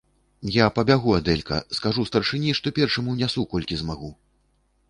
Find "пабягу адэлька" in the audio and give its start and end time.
0.77-1.59